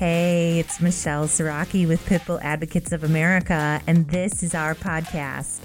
[0.00, 5.58] Hey, it's Michelle Siraki with Pitbull Advocates of America, and this is our podcast.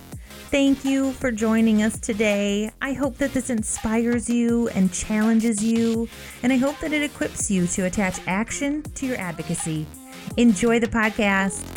[0.52, 2.70] Thank you for joining us today.
[2.82, 6.10] I hope that this inspires you and challenges you,
[6.44, 9.88] and I hope that it equips you to attach action to your advocacy.
[10.36, 11.75] Enjoy the podcast.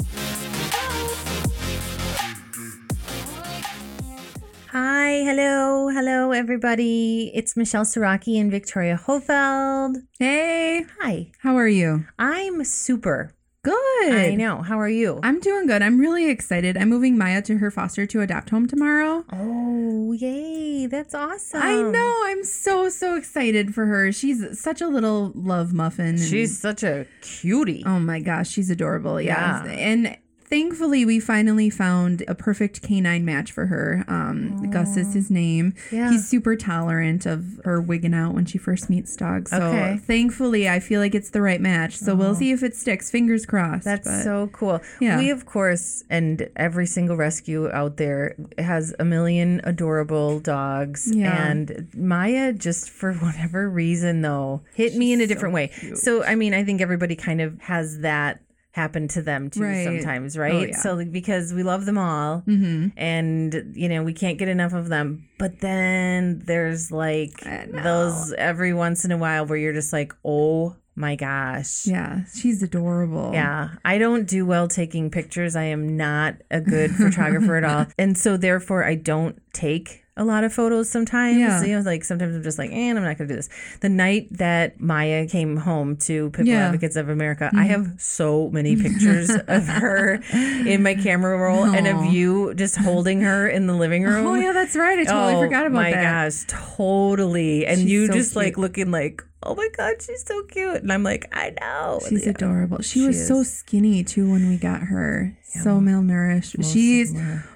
[4.81, 7.33] Hi, hello, hello, everybody.
[7.35, 9.97] It's Michelle Siraki and Victoria Hofeld.
[10.21, 12.07] Hey, Hi, how are you?
[12.17, 13.35] I'm super.
[13.65, 13.75] Good.
[14.15, 14.63] I know.
[14.63, 15.19] How are you?
[15.25, 15.83] I'm doing good.
[15.83, 16.77] I'm really excited.
[16.77, 19.25] I'm moving Maya to her foster to adopt home tomorrow.
[19.33, 20.87] Oh, yay.
[20.87, 21.61] That's awesome.
[21.61, 22.23] I know.
[22.27, 24.13] I'm so, so excited for her.
[24.13, 26.19] She's such a little love muffin.
[26.19, 27.83] She's such a cutie.
[27.85, 29.21] oh my gosh, she's adorable.
[29.21, 29.65] Yeah.
[29.65, 29.73] Yeah.
[29.73, 30.17] And
[30.49, 34.05] thankfully, we finally found a perfect canine match for her.
[34.09, 35.75] Um, Gus is his name.
[35.93, 36.11] Yeah.
[36.11, 39.51] He's super tolerant of her wigging out when she first meets dogs.
[39.51, 39.99] So Okay.
[39.99, 41.97] thankfully, I feel like it's the right match.
[41.97, 43.11] So we'll see if it sticks.
[43.11, 43.85] Fingers crossed.
[43.85, 44.81] That's but- so cool.
[45.01, 45.19] Yeah.
[45.19, 51.11] We, of course, and every single rescue out there has a million adorable dogs.
[51.15, 51.47] Yeah.
[51.49, 55.71] And Maya, just for whatever reason, though, hit me in a different way.
[55.95, 58.41] So, I mean, I think everybody kind of has that
[58.73, 59.85] happen to them too Right.
[59.85, 60.69] sometimes, Oh, right?
[60.71, 60.77] yeah.
[60.77, 62.93] So, like, because we love them all Mhm.
[62.97, 65.25] and, you know, we can't get enough of them.
[65.39, 67.33] But then there's like
[67.73, 71.87] those every once in a while where you're just like, oh my gosh.
[71.87, 73.31] Yeah, she's adorable.
[73.33, 75.55] Yeah, I don't do well taking pictures.
[75.57, 77.87] I am not a good photographer at all.
[77.99, 81.39] And so therefore I don't take a lot of photos sometimes.
[81.39, 81.63] Yeah.
[81.65, 83.49] You know, like sometimes I'm just like, and I'm not gonna do this.
[83.81, 86.55] The night that Maya came home to Pitbull Yeah.
[86.55, 86.75] Mm-hmm.
[86.75, 91.87] Advocates of America, I have so many pictures of her in my camera roll and
[91.87, 94.27] of you just holding her in the living room.
[94.27, 94.99] Oh yeah, that's right.
[94.99, 95.97] I totally Oh, forgot about my that.
[95.97, 96.45] My gosh,
[96.77, 97.67] totally.
[97.67, 100.83] And She's you so just like looking like, oh my god, she's so cute.
[100.83, 102.01] And I'm like, I know.
[102.09, 102.31] She's Yeah.
[102.31, 102.79] adorable.
[102.83, 105.35] She, She was so skinny too when we got her.
[105.45, 106.59] So malnourished.
[106.59, 107.15] Most She's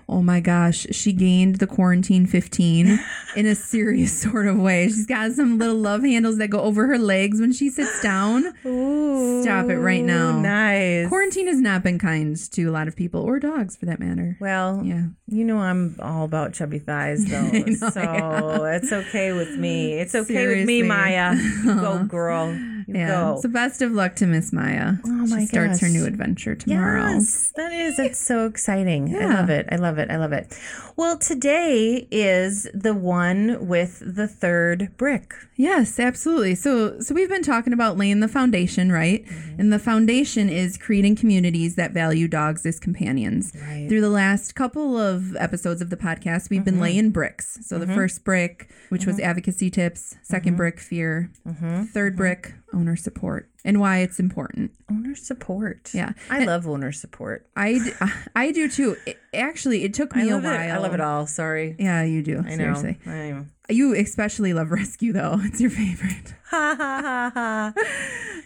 [0.08, 2.98] oh my gosh, she gained the quarantine 15
[3.36, 4.86] in a serious sort of way.
[4.88, 8.52] She's got some little love handles that go over her legs when she sits down.
[8.66, 10.38] Ooh, Stop it right now.
[10.40, 11.08] Nice.
[11.08, 14.36] Quarantine has not been kind to a lot of people or dogs for that matter.
[14.40, 15.04] well, Yeah.
[15.28, 18.76] you know I'm all about chubby thighs though, know, so yeah.
[18.76, 19.94] it's okay with me.
[19.94, 21.34] It's okay with me, Maya.
[21.80, 22.04] Go, uh-huh.
[22.04, 22.71] girl.
[22.94, 23.08] You Yeah.
[23.08, 23.38] go.
[23.40, 24.94] So best of luck to Miss Maya.
[25.04, 27.12] Oh my she starts her new adventure tomorrow.
[27.14, 27.98] Yes, that is.
[27.98, 29.14] It's so exciting.
[29.16, 29.66] I love it.
[29.70, 30.10] I love it.
[30.10, 30.56] I love it.
[30.96, 35.32] Well, today is the one with the third brick.
[35.56, 36.54] Yes, absolutely.
[36.54, 39.24] So so we've been talking about laying the foundation, right?
[39.24, 39.60] Mm-hmm.
[39.60, 43.52] And the foundation is creating communities that value dogs as companions.
[43.54, 43.62] Right.
[43.62, 43.88] Mm-hmm.
[43.88, 47.58] Through the last couple of episodes of the podcast, we've been laying bricks.
[47.62, 51.84] So the first brick, which was advocacy tips, 2nd brick, fear, Mm-hmm.
[51.84, 54.72] 3rd brick, owner support, and why it's important.
[54.90, 55.90] Owner support.
[55.94, 56.12] Yeah.
[56.30, 57.46] I love owner support.
[57.56, 57.92] I, d-
[58.36, 58.96] I do too.
[59.06, 60.44] It, actually, it took me a while.
[60.52, 60.70] it.
[60.70, 61.26] I love it all.
[61.26, 61.76] Sorry.
[61.78, 62.38] Yeah, you do.
[62.38, 62.74] I know.
[62.74, 62.98] Seriously.
[63.06, 63.46] I know.
[63.68, 65.38] You especially love rescue though.
[65.42, 66.34] It's your favorite.
[66.52, 67.72] Ha ha ha ha.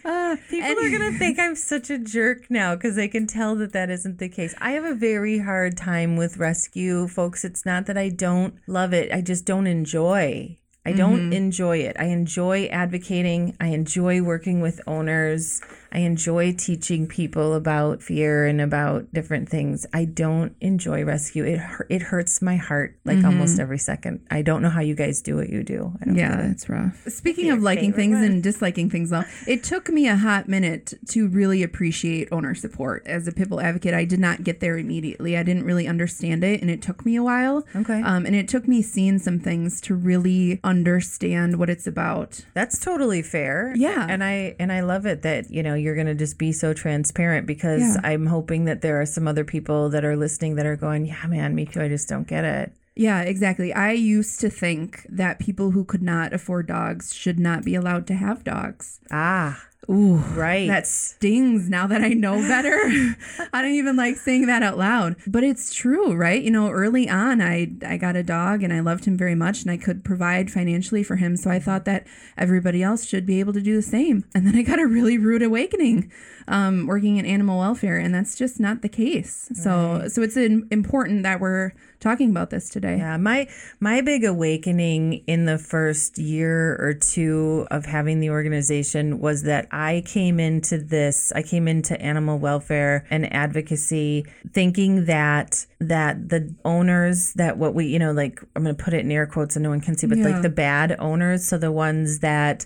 [0.05, 3.27] Uh, People and- are going to think I'm such a jerk now because they can
[3.27, 4.55] tell that that isn't the case.
[4.59, 7.43] I have a very hard time with rescue, folks.
[7.43, 10.57] It's not that I don't love it, I just don't enjoy.
[10.87, 11.95] I don't enjoy it.
[11.99, 13.55] I enjoy advocating.
[13.59, 15.61] I enjoy working with owners.
[15.89, 19.85] I enjoy teaching people about fear and about different things.
[19.93, 21.43] I don't enjoy rescue.
[21.45, 24.25] It it hurts my heart like almost every second.
[24.29, 25.93] I don't know how you guys do what you do.
[26.01, 27.03] I don't Yeah, get that's rough.
[27.07, 28.23] Speaking of liking things one?
[28.25, 33.05] and disliking things, though, it took me a hot minute to really appreciate owner support.
[33.07, 35.37] As a Pitbull advocate, I did not get there immediately.
[35.37, 37.65] I didn't really understand it, and it took me a while.
[37.75, 38.01] Okay.
[38.01, 42.41] Um, and it took me seeing some things to really understand what it's about.
[42.53, 43.73] That's totally fair.
[43.75, 44.05] Yeah.
[44.09, 46.73] And I and I love it that, you know, you're going to just be so
[46.73, 47.97] transparent because Yeah.
[48.03, 51.25] I'm hoping that there are some other people that are listening that are going, "Yeah,
[51.27, 51.81] man, me too.
[51.81, 53.71] I just don't get it." Yeah, exactly.
[53.73, 58.07] I used to think that people who could not afford dogs should not be allowed
[58.07, 58.99] to have dogs.
[59.11, 60.67] Ah, Ooh, right.
[60.67, 62.75] That stings now that I know better.
[63.53, 65.15] I don't even like saying that out loud.
[65.25, 66.41] But it's true, right?
[66.41, 69.61] You know, early on I I got a dog and I loved him very much
[69.61, 71.37] and I could provide financially for him.
[71.37, 72.05] So I thought that
[72.37, 74.25] everybody else should be able to do the same.
[74.35, 76.11] And then I got a really rude awakening
[76.49, 79.49] um, working in animal welfare and that's just not the case.
[79.53, 82.97] So so it's in, important that we're talking about this today.
[82.97, 83.47] Yeah, my
[83.79, 89.67] my big awakening in the first year or two of having the organization was that
[89.71, 96.53] I came into this, I came into animal welfare and advocacy thinking that that the
[96.65, 99.53] owners that what we, you know, like I'm going to put it in air quotes
[99.53, 100.25] so no one can see, but Yeah.
[100.29, 102.65] like the bad owners, so the ones that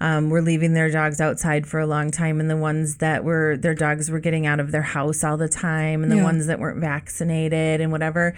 [0.00, 3.56] um, were leaving their dogs outside for a long time, and the ones that were
[3.56, 6.22] their dogs were getting out of their house all the time, and the Yeah.
[6.24, 8.34] ones that weren't vaccinated and whatever.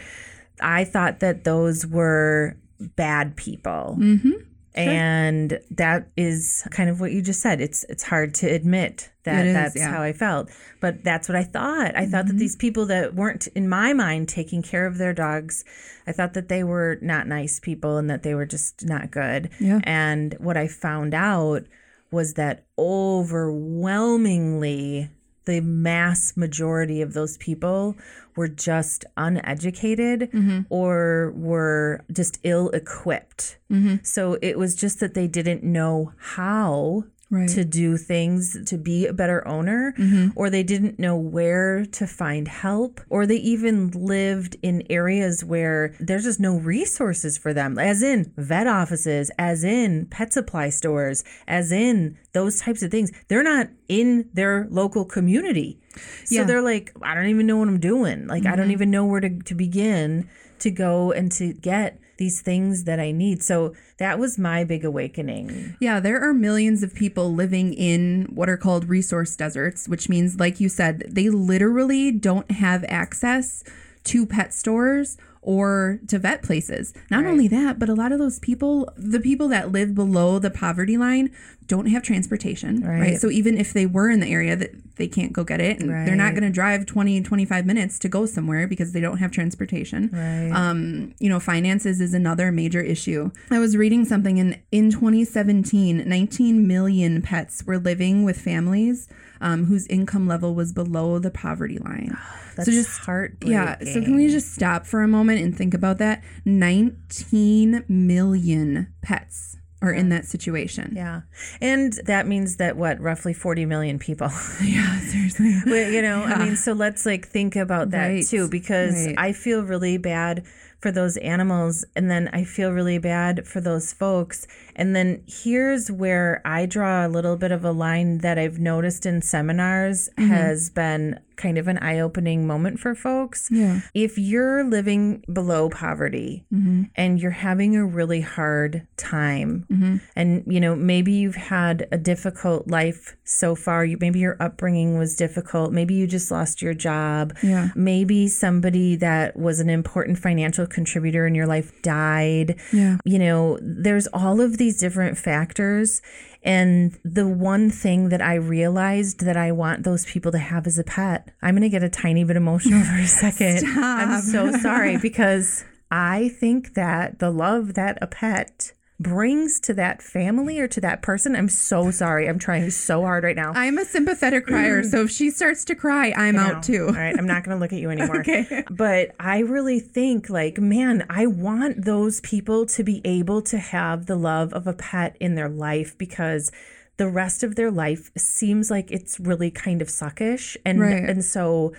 [0.61, 2.57] I thought that those were
[2.97, 3.97] bad people.
[4.01, 4.31] Mm-hmm.
[4.77, 7.61] And that is kind of what you just said.
[7.61, 9.91] It's it's hard to admit that that's yeah.
[9.91, 10.51] how I felt.
[10.81, 11.97] But that's what I thought.
[11.97, 12.39] I thought that Mm-hmm.
[12.39, 15.65] these people that weren't in my mind taking care of their dogs,
[16.07, 19.51] I thought that they were not nice people and that they were just not good.
[19.61, 19.81] Yeah.
[19.85, 21.65] And what I found out
[22.11, 25.11] was that overwhelmingly
[25.45, 27.97] the mass majority of those people
[28.37, 30.61] were just uneducated Mm-hmm.
[30.71, 33.59] or were just ill equipped.
[33.71, 33.97] Mm-hmm.
[34.03, 37.49] So it was just that they didn't know how Right.
[37.51, 40.29] to do things to be a better owner, Mm-hmm.
[40.37, 45.95] or they didn't know where to find help, or they even lived in areas where
[46.01, 51.25] there's just no resources for them, as in vet offices, as in pet supply stores,
[51.49, 53.11] as in those types of things.
[53.29, 55.81] They're not in their local community.
[56.25, 56.45] So Yeah.
[56.45, 58.27] they're like, I don't even know what I'm doing.
[58.27, 60.29] Like, I don't even know where to, to begin
[60.61, 63.43] to go and to get these things that I need.
[63.43, 65.77] So that was my big awakening.
[65.79, 70.41] Yeah, there are millions of people living in what are called resource deserts, which means,
[70.41, 73.63] like you said, they literally don't have access
[74.05, 76.93] to pet stores or to vet places.
[77.11, 77.31] Not Right.
[77.31, 80.97] only that, but a lot of those people, the people that live below the poverty
[80.97, 81.31] line,
[81.67, 83.01] don't have transportation, right?
[83.01, 83.19] Right.
[83.19, 85.89] So even if they were in the area, that they can't go get it, and
[85.91, 89.31] they're not going to drive 20, 25 minutes to go somewhere because they don't have
[89.31, 90.11] transportation.
[90.13, 90.51] Right.
[90.53, 93.31] Um, you know, finances is another major issue.
[93.51, 99.09] I was reading something in in 2017, 19 million pets were living with families
[99.45, 102.17] um, whose income level was below the poverty line.
[102.57, 103.53] That's so just heartbreaking.
[103.53, 103.77] yeah.
[103.85, 106.23] So can we just stop for a moment and think about that?
[106.45, 110.95] 19 million pets are in that situation.
[110.97, 111.23] Yeah.
[111.61, 114.29] And that means that what, roughly 40 million people.
[114.63, 115.51] Yeah, seriously.
[115.95, 118.25] You know, I mean, so let's like think about that Right.
[118.27, 119.15] too, because Right.
[119.19, 120.45] I feel really bad
[120.85, 121.83] for those animals.
[121.97, 124.47] And then I feel really bad for those folks.
[124.77, 129.07] And then here's where I draw a little bit of a line that I've noticed
[129.07, 130.29] in seminars Mm-hmm.
[130.29, 133.49] has been kind of an eye opening moment for folks.
[133.51, 133.81] Yeah.
[133.95, 136.83] If you're living below poverty Mm-hmm.
[136.97, 139.97] and you're having a really hard time, Mm-hmm.
[140.17, 144.99] and you know maybe you've had a difficult life so far, you maybe your upbringing
[144.99, 147.69] was difficult, maybe you just lost your job, Yeah.
[147.75, 152.57] maybe somebody that was an important financial contributor in your life died.
[152.73, 152.99] Yeah.
[153.05, 156.01] You know, there's all of these different factors.
[156.45, 160.79] And the one thing that I realized that I want those people to have as
[160.79, 163.67] a pet, I'm going to get a tiny bit emotional for a second.
[163.67, 170.01] I'm so sorry because I think that the love that a pet brings to that
[170.03, 172.29] family or to that person, I'm so sorry.
[172.29, 173.53] I'm trying so hard right now.
[173.55, 176.87] I'm a sympathetic crier, so if she starts to cry, I'm out too.
[176.87, 178.21] All right, I'm not going to look at you anymore.
[178.25, 178.65] Okay.
[178.71, 184.07] But I really think, like, man, I want those people to be able to have
[184.07, 186.53] the love of a pet in their life because
[186.97, 190.57] the rest of their life seems like it's really kind of suckish.
[190.65, 191.03] And, Right.
[191.09, 191.73] and so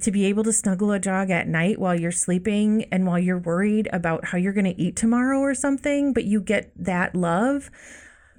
[0.00, 3.38] to be able to snuggle a dog at night while you're sleeping and while you're
[3.38, 7.70] worried about how you're going to eat tomorrow or something, but you get that love.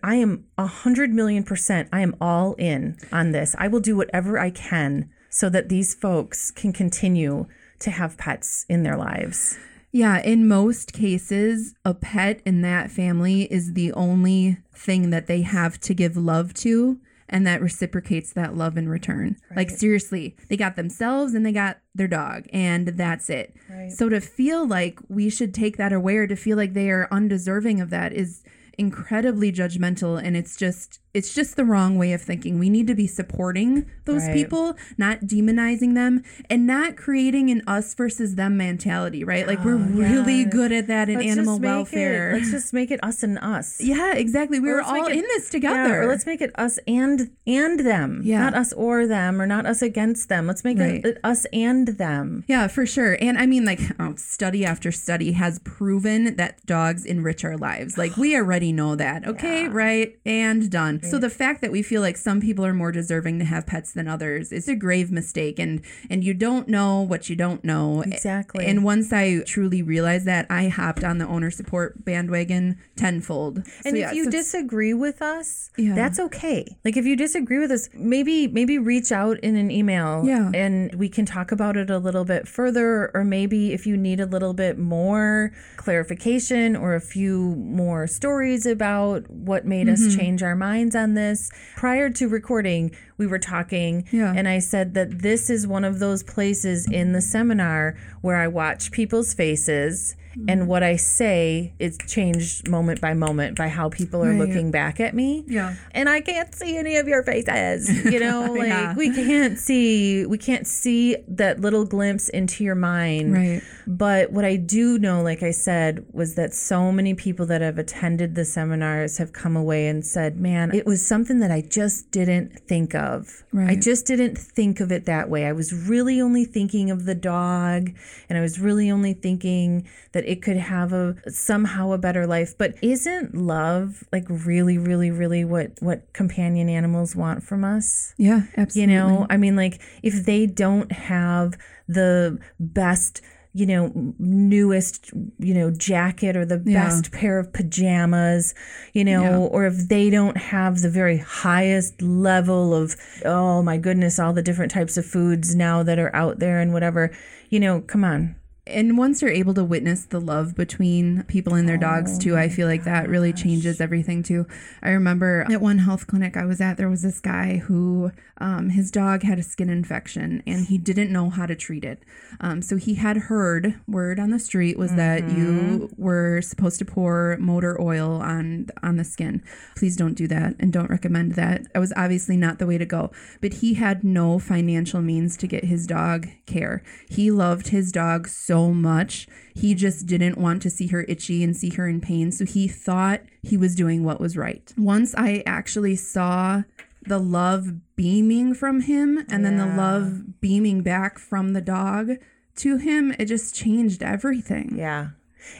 [0.01, 1.89] I am a hundred million percent.
[1.91, 3.55] I am all in on this.
[3.57, 7.47] I will do whatever I can so that these folks can continue
[7.79, 9.57] to have pets in their lives.
[9.91, 15.41] Yeah, in most cases, a pet in that family is the only thing that they
[15.43, 16.99] have to give love to,
[17.33, 19.37] and that reciprocates that love in return.
[19.55, 23.55] Like, seriously, they got themselves and they got their dog, and that's it.
[23.67, 23.91] Right.
[23.91, 27.07] So, to feel like we should take that away, or to feel like they are
[27.11, 28.43] undeserving of that, is
[28.77, 32.95] incredibly judgmental and it's just it's just the wrong way of thinking we need to
[32.95, 34.33] be supporting those Right.
[34.33, 39.75] people not demonizing them and not creating an us versus them mentality right like we're
[39.75, 40.51] oh, really yes.
[40.51, 43.79] good at that in Let's animal welfare It, let's just make it us and us.
[43.79, 46.51] yeah exactly we Or were all it- in this Yeah, together or let's make it
[46.55, 48.21] us and and them.
[48.23, 48.39] Yeah.
[48.39, 50.47] Not us or them or not us against them.
[50.47, 51.03] Let's make Right.
[51.05, 52.43] it us and them.
[52.47, 53.17] Yeah, for sure.
[53.21, 57.97] And I mean, like, oh, study after study has proven that dogs enrich our lives.
[57.97, 59.27] Like, we are ready already know that.
[59.27, 61.01] Okay, right, and done.
[61.03, 61.21] So mm.
[61.21, 64.07] the fact that we feel like some people are more deserving to have pets than
[64.07, 68.01] others is a grave mistake, and and you don't know what you don't know.
[68.01, 68.65] Exactly.
[68.65, 73.65] And once I truly realized that, I hopped on the owner support bandwagon tenfold.
[73.65, 75.95] So, And yeah, if you so- disagree with us, Yeah.
[75.95, 76.77] that's okay.
[76.85, 80.51] Like if you disagree with us, maybe maybe reach out in an email Yeah.
[80.53, 84.19] and we can talk about it a little bit further or maybe if you need
[84.19, 90.07] a little bit more clarification or a few more stories about what made Mm-hmm.
[90.07, 91.49] us change our minds on this.
[91.75, 94.33] Prior to recording, we were talking Yeah.
[94.35, 98.47] and I said that this is one of those places in the seminar where I
[98.47, 100.49] watch people's faces Mm-hmm.
[100.49, 104.39] and what I say is changed moment by moment by how people are Right.
[104.39, 105.43] looking back at me.
[105.47, 105.75] Yeah.
[105.91, 107.87] And I can't see any of your faces.
[108.13, 108.95] You know, like Yeah.
[108.95, 113.33] we can't see we can't see that little glimpse into your mind.
[113.33, 113.61] Right.
[113.85, 117.77] But what I do know, like I said, was that so many people that have
[117.77, 122.09] attended the seminars have come away and said, man, it was something that I just
[122.11, 123.43] didn't think of.
[123.55, 125.45] I just didn't think of it that way.
[125.45, 127.91] I was really only thinking of the dog
[128.29, 132.57] and I was really only thinking that it could have a somehow a better life.
[132.57, 138.13] But isn't love like really, really, really what what companion animals want from us?
[138.17, 138.93] Yeah, absolutely.
[138.93, 143.21] You know, I mean, like if they don't have the best,
[143.53, 146.85] you know, newest, you know, jacket or the Yeah.
[146.85, 148.55] best pair of pajamas,
[148.93, 149.37] you know, Yeah.
[149.37, 154.41] or if they don't have the very highest level of, oh my goodness, all the
[154.41, 157.11] different types of foods now that are out there and whatever,
[157.49, 158.35] you know, come on.
[158.65, 162.47] And once you're able to witness the love between people and their dogs too, I
[162.47, 164.45] feel like that really changes everything too.
[164.81, 168.69] I remember at one health clinic I was at, there was this guy who um,
[168.69, 172.03] his dog had a skin infection and he didn't know how to treat it.
[172.39, 176.85] Um, so he had heard word on the street was that you were supposed to
[176.85, 179.43] pour motor oil on on the skin.
[179.75, 181.71] Please don't do that and don't recommend that.
[181.73, 183.11] That was obviously not the way to go.
[183.41, 186.81] But he had no financial means to get his dog care.
[187.09, 189.27] He loved his dog so much.
[189.55, 192.31] He just didn't want to see her itchy and see her in pain.
[192.31, 194.71] So he thought he was doing what was right.
[194.77, 196.63] Once I actually saw
[197.05, 202.11] the love beaming from him and then the love beaming back from the dog
[202.57, 204.73] to him, it just changed everything.
[204.77, 205.09] Yeah.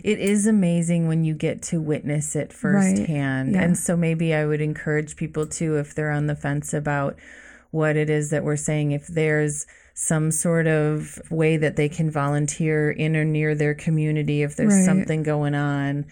[0.04, 2.98] It is amazing when you get to witness it Right.
[2.98, 3.54] firsthand.
[3.54, 3.64] Yeah.
[3.64, 7.18] And so maybe I would encourage people too, if they're on the fence about
[7.72, 12.10] what it is that we're saying, if there's some sort of way that they can
[12.10, 14.86] volunteer in or near their community, if there's Right.
[14.86, 16.06] something going on.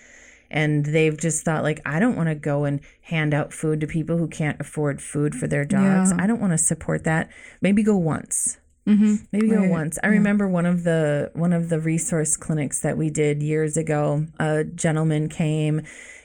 [0.54, 3.88] And they've just thought, like, I don't want to go and hand out food to
[3.88, 6.12] people who can't afford food for their dogs.
[6.12, 6.18] Yeah.
[6.24, 7.30] I don't want to support that.
[7.62, 8.58] Maybe go once
[8.88, 9.16] Mm-hmm.
[9.32, 13.12] maybe go once i remember one of the one of the resource clinics that we
[13.12, 15.84] did years ago a gentleman came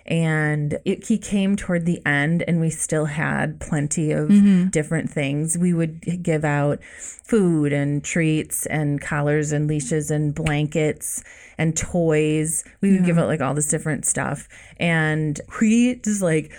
[0.08, 4.68] and it, he came toward the end and we still had plenty of Mm-hmm.
[4.68, 11.22] different things we would give out food and treats and collars and leashes and blankets
[11.58, 14.48] and toys we would give out like all this different stuff
[14.78, 16.52] and we just like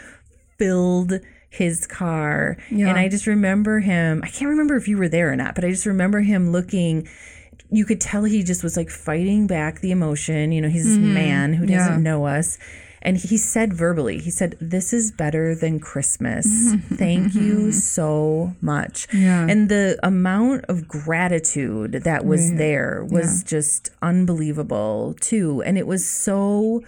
[0.58, 1.14] filled
[1.50, 2.90] his car Yeah.
[2.90, 5.64] and i just remember him i can't remember if you were there or not but
[5.64, 7.08] i just remember him looking
[7.72, 10.98] you could tell he just was like fighting back the emotion you know he's this
[10.98, 12.06] man who doesn't Mm-hmm.
[12.06, 12.12] Yeah.
[12.12, 12.58] know us
[13.08, 16.46] and he said verbally he said this is better than christmas
[17.04, 19.48] thank you so much Yeah.
[19.52, 22.58] and the amount of gratitude that was Right.
[22.58, 26.84] there was just unbelievable too and it was so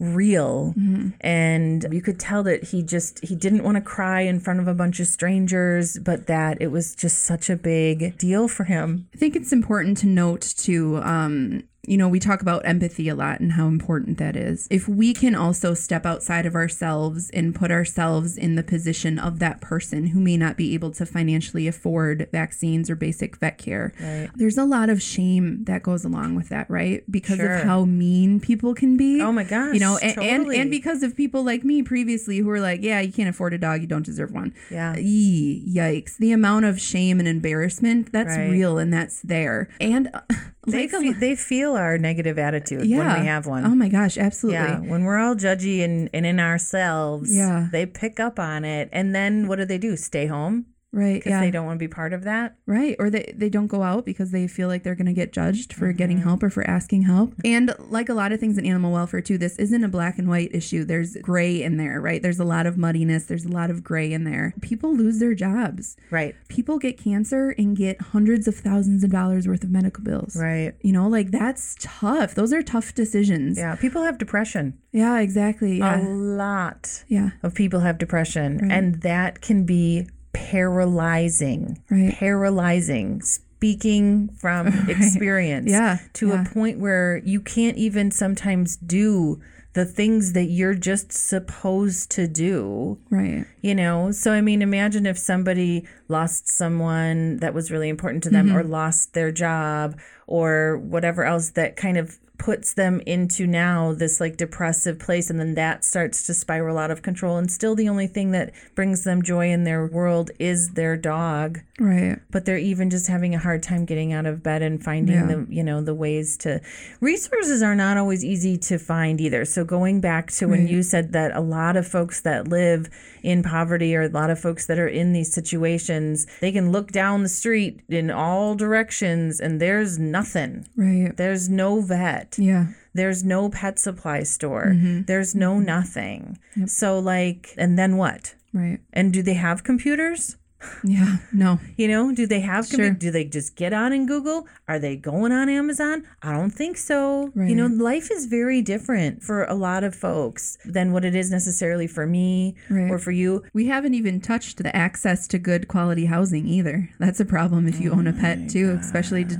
[0.00, 1.10] real Mm-hmm.
[1.20, 4.66] and you could tell that he just he didn't want to cry in front of
[4.68, 9.08] a bunch of strangers but that it was just such a big deal for him
[9.14, 10.98] I think it's important to note too.
[10.98, 14.66] Um, you know, we talk about empathy a lot and how important that is.
[14.70, 19.38] If we can also step outside of ourselves and put ourselves in the position of
[19.38, 23.92] that person who may not be able to financially afford vaccines or basic vet care,
[24.00, 24.28] Right.
[24.34, 27.02] there's a lot of shame that goes along with that, right?
[27.10, 27.54] Because Sure.
[27.56, 29.20] of how mean people can be.
[29.20, 30.58] Oh my gosh, You know, and, and totally.
[30.58, 33.58] and because of people like me previously who were like, yeah, you can't afford a
[33.58, 34.52] dog, you don't deserve one.
[34.70, 34.96] Yeah.
[34.96, 36.16] Yee, yikes.
[36.16, 38.50] The amount of shame and embarrassment, that's Right.
[38.50, 39.68] real and that's there.
[39.80, 40.20] And uh,
[40.66, 42.98] they, like fe- they feel our negative attitude yeah.
[42.98, 44.60] when we have one Oh my gosh, absolutely.
[44.60, 47.68] Yeah, when we're all judgy and, and in ourselves, Yeah.
[47.72, 48.88] they pick up on it.
[48.92, 49.96] And then what do they do?
[49.96, 50.66] Stay home?
[50.94, 51.14] Right.
[51.16, 51.40] because Yeah.
[51.40, 52.56] they don't want to be part of that.
[52.66, 52.94] Right.
[52.98, 55.72] Or they, they don't go out because they feel like they're going to get judged
[55.72, 56.28] for getting Mm-hmm.
[56.28, 57.34] help or for asking help.
[57.44, 60.28] And like a lot of things in animal welfare, too, this isn't a black and
[60.28, 60.84] white issue.
[60.84, 62.22] There's gray in there, right?
[62.22, 63.24] There's a lot of muddiness.
[63.26, 64.54] There's a lot of gray in there.
[64.60, 65.96] People lose their jobs.
[66.10, 66.36] Right.
[66.48, 70.36] People get cancer and get hundreds of thousands of dollars worth of medical bills.
[70.36, 70.74] Right.
[70.82, 72.34] You know, like that's tough.
[72.36, 73.58] Those are tough decisions.
[73.58, 73.74] Yeah.
[73.74, 74.78] People have depression.
[74.92, 75.80] Yeah, exactly.
[75.80, 77.30] A lot Yeah.
[77.42, 81.82] of people have depression, and that can be paralyzing.
[81.90, 82.12] Right.
[82.12, 83.22] Paralyzing.
[83.22, 85.70] Speaking from experience.
[85.70, 86.42] Yeah, To yeah.
[86.42, 89.40] a point where you can't even sometimes do
[89.74, 92.98] the things that you're just supposed to do.
[93.10, 93.44] Right.
[93.60, 98.30] You know, so I mean, imagine if somebody lost someone that was really important to
[98.30, 98.56] them, mm-hmm.
[98.56, 104.20] or lost their job, or whatever else that kind of puts them into now this
[104.20, 107.36] like depressive place, and then that starts to spiral out of control.
[107.38, 111.60] And still, the only thing that brings them joy in their world is their dog
[111.80, 112.18] Right.
[112.30, 115.26] but they're even just having a hard time getting out of bed and finding Yeah.
[115.26, 116.60] the you know the ways to
[117.00, 120.70] resources are not always easy to find either so going back to when Right.
[120.70, 122.88] you said that a lot of folks that live
[123.24, 126.92] in poverty or a lot of folks that are in these situations they can look
[126.92, 131.16] down the street in all directions and there's nothing Right.
[131.16, 132.66] there's no vet Yeah.
[132.94, 135.02] there's no pet supply store Mm-hmm.
[135.06, 138.78] there's no nothing so like and then what Right.
[138.92, 140.36] and do they have computers
[140.82, 141.16] Yeah.
[141.30, 141.58] No.
[141.76, 142.90] you know, do they have Sure.
[142.90, 144.46] do they just get on in Google?
[144.66, 146.04] Are they going on Amazon?
[146.22, 147.30] I don't think so.
[147.34, 147.50] Right.
[147.50, 151.30] You know, life is very different for a lot of folks than what it is
[151.30, 152.90] necessarily for me Right.
[152.90, 153.42] or for you.
[153.52, 156.88] We haven't even touched the access to good quality housing either.
[156.98, 159.36] That's a problem if you own a pet too, especially d-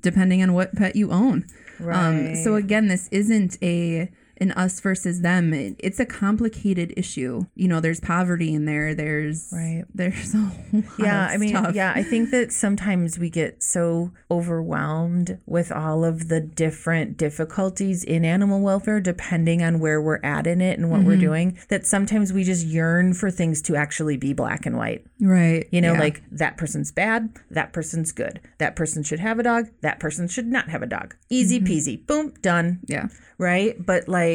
[0.00, 1.44] depending on what pet you own.
[1.90, 4.10] Um, so again, this isn't a
[4.42, 5.54] an us versus them.
[5.54, 7.46] It, it's a complicated issue.
[7.54, 8.94] You know, there's poverty in there.
[8.94, 9.84] There's Right.
[9.94, 11.74] There's a lot Yeah, I mean, stuff.
[11.74, 18.04] yeah, I think that sometimes we get so overwhelmed with all of the different difficulties
[18.04, 21.08] in animal welfare, depending on where we're at in it and what Mm-hmm.
[21.08, 25.04] we're doing, that sometimes we just yearn for things to actually be black and white.
[25.20, 25.66] Right.
[25.70, 26.00] You know, Yeah.
[26.00, 28.40] like that person's bad, that person's good.
[28.58, 31.16] That person should have a dog, that person should not have a dog.
[31.30, 31.72] Easy Mm-hmm.
[31.72, 32.06] peasy.
[32.06, 32.80] Boom, done.
[32.86, 33.08] yeah.
[33.38, 33.74] Right?
[33.84, 34.31] But like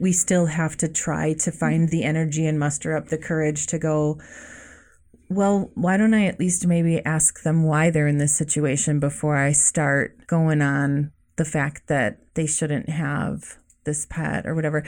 [0.00, 3.78] we still have to try to find the energy and muster up the courage to
[3.78, 4.18] go,
[5.28, 9.36] well, why don't I at least maybe ask them why they're in this situation before
[9.36, 14.84] I start going on the fact that they shouldn't have this pet or whatever.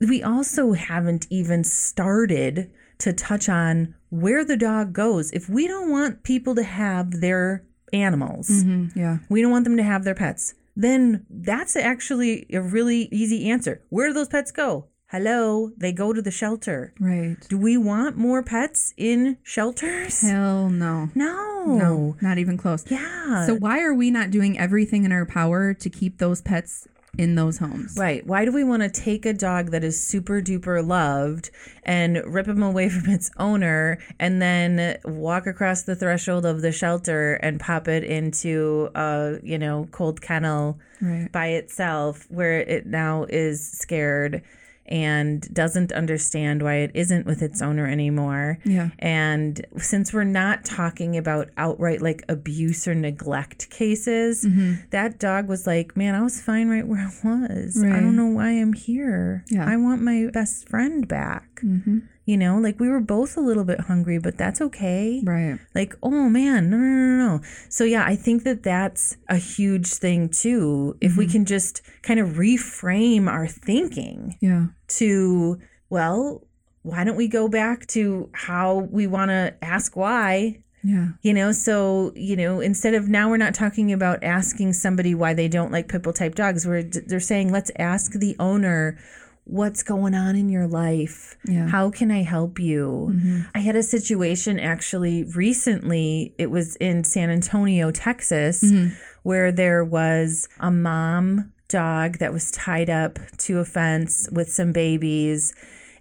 [0.00, 5.30] We also haven't even started to touch on where the dog goes.
[5.32, 8.94] If we don't want people to have their animals, Mhm.
[8.94, 9.18] Yeah.
[9.28, 13.82] we don't want them to have their pets, then that's actually a really easy answer.
[13.88, 14.88] Where do those pets go?
[15.12, 16.94] Hello, they go to the shelter.
[16.98, 17.36] Right.
[17.50, 20.22] Do we want more pets in shelters?
[20.22, 21.10] Hell no.
[21.14, 21.64] No.
[21.66, 22.16] No.
[22.22, 22.90] Not even close.
[22.90, 23.44] Yeah.
[23.44, 27.34] So why are we not doing everything in our power to keep those pets in
[27.34, 27.96] those homes?
[27.98, 28.26] Right.
[28.26, 31.50] Why do we want to take a dog that is super duper loved
[31.82, 36.72] and rip him away from its owner and then walk across the threshold of the
[36.72, 41.32] shelter and pop it into a, you know, cold kennel Right.
[41.32, 44.42] by itself where it now is scared
[44.86, 48.58] and doesn't understand why it isn't with its owner anymore.
[48.64, 48.90] Yeah.
[48.98, 54.74] And since we're not talking about outright like abuse or neglect cases, Mm-hmm.
[54.90, 57.82] that dog was like, Man, I was fine right where I was.
[57.82, 59.44] I don't know why I'm here.
[59.48, 59.68] Yeah.
[59.68, 61.60] I want my best friend back.
[61.64, 61.98] Mm-hmm.
[62.24, 65.20] You know, like we were both a little bit hungry, but that's okay.
[65.24, 65.58] Right.
[65.74, 67.40] Like, oh man, no, no, no, no.
[67.68, 70.96] So, yeah, I think that that's a huge thing too.
[71.00, 71.18] If Mm-hmm.
[71.18, 74.66] we can just kind of reframe our thinking Yeah.
[74.98, 75.58] to,
[75.90, 76.46] well,
[76.82, 80.62] why don't we go back to how we want to ask why?
[80.84, 81.08] Yeah.
[81.22, 85.32] You know, so, you know, instead of now we're not talking about asking somebody why
[85.34, 88.98] they don't like pitbull type dogs, we're they're saying let's ask the owner
[89.44, 91.36] what's going on in your life.
[91.46, 91.66] Yeah.
[91.68, 93.10] How can I help you?
[93.12, 93.40] Mm-hmm.
[93.54, 96.34] I had a situation actually recently.
[96.38, 98.94] It was in San Antonio, Texas, Mm-hmm.
[99.24, 104.72] where there was a mom dog that was tied up to a fence with some
[104.72, 105.54] babies.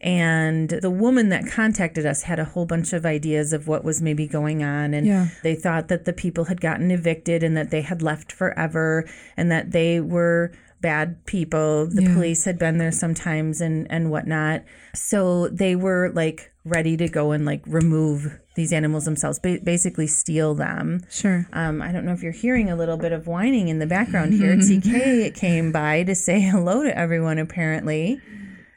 [0.04, 4.02] And the woman that contacted us had a whole bunch of ideas of what was
[4.02, 4.94] maybe going on.
[4.96, 5.28] And Yeah.
[5.44, 9.06] they thought that the people had gotten evicted and that they had left forever
[9.38, 10.52] and that they were
[10.82, 11.86] bad people.
[11.88, 12.14] The Yeah.
[12.14, 14.64] police had been there sometimes and, and whatnot.
[14.94, 20.08] So they were like ready to go and like remove these animals themselves, ba- basically
[20.08, 21.02] steal them.
[21.10, 21.48] Sure.
[21.54, 24.34] Um, I don't know if you're hearing a little bit of whining in the background
[24.34, 24.56] here.
[24.58, 28.20] TK came by to say hello to everyone, apparently.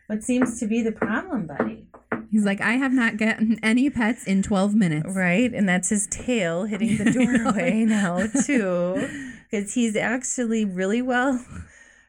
[0.07, 1.87] What seems to be the problem, buddy?
[2.31, 5.15] He's like, I have not gotten any pets in 12 minutes.
[5.15, 5.53] Right.
[5.53, 7.05] And that's his tail hitting the
[7.45, 9.09] doorway now, too.
[9.51, 11.45] Because he's actually really well,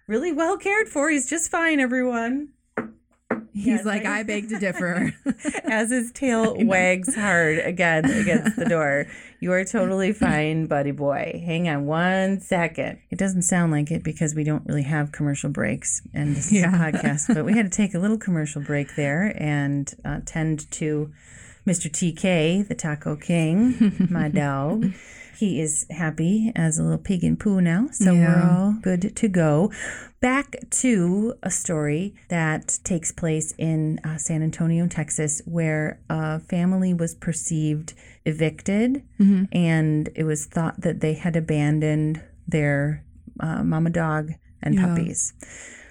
[0.07, 1.09] really well cared for.
[1.09, 2.49] He's just fine, everyone.
[3.53, 5.13] He's Yes, like, I- I beg to differ.
[5.63, 9.05] As his tail wags hard again against the door.
[9.39, 11.41] You are totally fine, buddy boy.
[11.45, 12.99] Hang on one second.
[13.11, 16.67] It doesn't sound like it because we don't really have commercial breaks and this Yeah.
[16.67, 20.19] is a podcast, but we had to take a little commercial break there and uh,
[20.25, 21.13] tend to
[21.65, 21.89] Mr.
[21.89, 24.91] TK, the Taco King, my dog.
[25.37, 29.27] He is happy as a little pig in poo now, so we're all good to
[29.27, 29.71] go.
[30.21, 36.93] Back to a story that takes place in uh, San Antonio, Texas, where a family
[36.93, 37.93] was perceived
[38.25, 43.03] evicted, and it was thought that they had abandoned their
[43.39, 44.31] uh, mama dog
[44.63, 44.87] and Yeah.
[44.87, 45.33] puppies.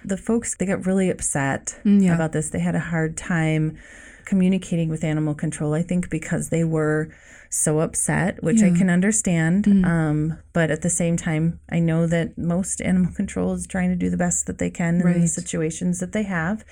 [0.03, 2.15] The folks they got really upset Mm, yeah.
[2.15, 2.49] about this.
[2.49, 3.77] They had a hard time
[4.25, 5.73] communicating with animal control.
[5.73, 7.09] I think because they were
[7.55, 9.65] so upset, which I can understand.
[9.65, 9.85] Mm.
[9.85, 13.95] Um, but at the same time, I know that most animal control is trying to
[13.95, 16.65] do the best that they can in the situations that they have.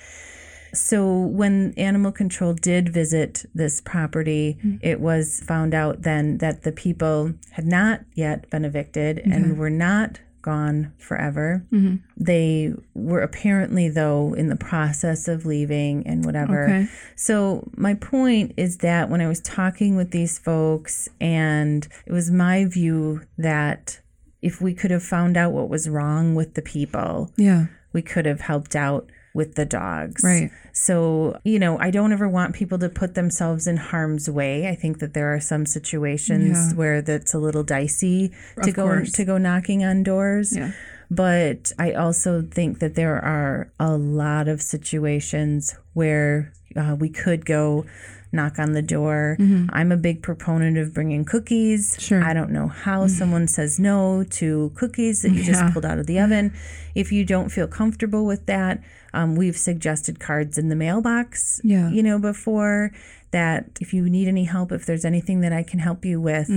[0.74, 4.78] So when animal control did visit this property, Mm.
[4.82, 9.70] it was found out then that the people had not yet been evicted and were
[9.70, 11.64] not gone forever.
[11.72, 11.96] Mm-hmm.
[12.16, 16.64] They were apparently though in the process of leaving and whatever.
[16.64, 16.86] Okay.
[17.16, 22.30] So my point is that when I was talking with these folks and it was
[22.30, 24.00] my view that
[24.42, 27.66] if we could have found out what was wrong with the people, Yeah.
[27.94, 30.22] we could have helped out with the dogs.
[30.24, 30.50] Right.
[30.72, 34.68] So, you know, I don't ever want people to put themselves in harm's way.
[34.68, 36.74] I think that there are some situations Yeah.
[36.76, 38.30] where that's a little dicey
[38.62, 39.12] to go course.
[39.12, 40.56] to go knocking on doors.
[40.56, 40.70] Yeah.
[41.10, 47.44] But I also think that there are a lot of situations where uh, we could
[47.44, 47.84] go
[48.32, 49.36] knock on the door.
[49.72, 51.92] I'm a big proponent of bringing cookies.
[51.92, 52.00] Mm-hmm.
[52.00, 52.20] Sure.
[52.20, 52.28] Mm-hmm.
[52.30, 55.52] I don't know how someone says no to cookies that you Yeah.
[55.52, 56.52] just pulled out of the oven.
[56.96, 58.80] If you don't feel comfortable with that,
[59.14, 61.90] um, we've suggested cards in the mailbox, Yeah.
[61.90, 62.90] you know, before
[63.30, 66.48] that if you need any help, if there's anything that I can help you with,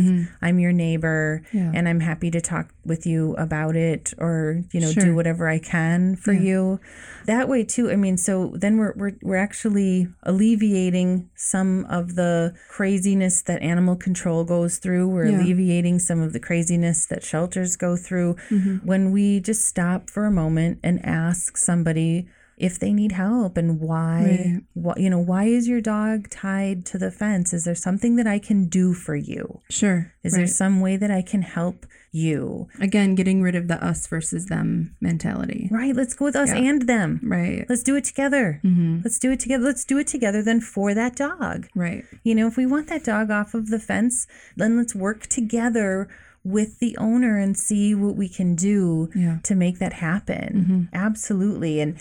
[0.43, 1.58] I'm your neighbor Mm-hmm.
[1.58, 1.72] Yeah.
[1.74, 5.04] and I'm happy to talk with you about it or, you know, Sure.
[5.06, 6.80] do whatever I can for you.
[7.26, 7.89] That way too.
[7.89, 13.96] I mean, so then we're, we're, we're actually alleviating some of the craziness that animal
[13.96, 15.08] control goes through.
[15.10, 15.41] We're Yeah.
[15.41, 18.86] alleviating some of the craziness that shelters go through Mm-hmm.
[18.88, 23.80] when we just stop for a moment and ask somebody if they need help and
[23.80, 24.62] why, Right.
[24.74, 28.26] why you know why is your dog tied to the fence is there something that
[28.28, 30.12] i can do for you Sure.
[30.24, 30.39] is right.
[30.39, 34.48] there some way that i can help you Again, getting rid of the us versus
[34.48, 35.70] them mentality.
[35.72, 36.58] right let's go with us Yeah.
[36.70, 37.65] and them Right.
[37.70, 39.02] let's do it together Mm-hmm.
[39.04, 42.06] let's do it together let's do it together then for that dog Right.
[42.24, 46.08] you know if we want that dog off of the fence then let's work together
[46.47, 49.39] with the owner and see what we can do Yeah.
[49.43, 50.47] to make that happen.
[50.53, 50.83] Mm-hmm.
[50.95, 51.81] Absolutely.
[51.81, 51.97] And